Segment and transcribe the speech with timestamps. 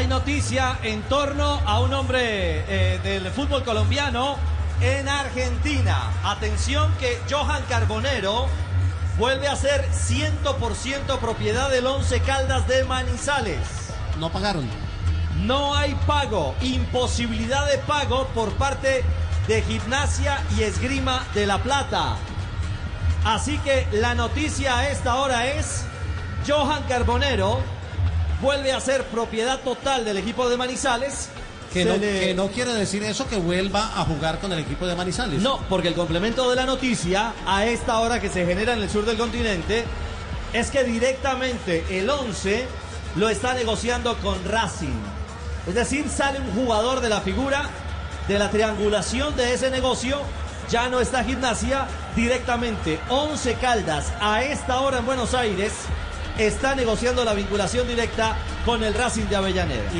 [0.00, 4.36] hay noticia en torno a un hombre eh, del fútbol colombiano
[4.80, 6.10] en Argentina.
[6.24, 8.46] Atención que Johan Carbonero
[9.18, 13.58] vuelve a ser 100% propiedad del Once Caldas de Manizales.
[14.18, 14.66] No pagaron.
[15.42, 19.04] No hay pago, imposibilidad de pago por parte
[19.48, 22.16] de Gimnasia y Esgrima de La Plata.
[23.26, 25.84] Así que la noticia a esta hora es
[26.48, 27.60] Johan Carbonero
[28.40, 31.28] vuelve a ser propiedad total del equipo de Manizales.
[31.72, 34.58] Que Se no, le- que no quiere decir eso que vuelva a jugar con el
[34.58, 35.40] equipo de Manizales.
[35.40, 38.90] No, porque el complemento de la noticia a esta hora que se genera en el
[38.90, 39.84] sur del continente
[40.52, 42.66] es que directamente el 11
[43.16, 44.98] lo está negociando con Racing.
[45.68, 47.68] Es decir, sale un jugador de la figura
[48.26, 50.18] de la triangulación de ese negocio.
[50.70, 51.86] Ya no está gimnasia,
[52.16, 55.72] directamente 11 Caldas a esta hora en Buenos Aires
[56.38, 59.90] está negociando la vinculación directa con el Racing de Avellaneda.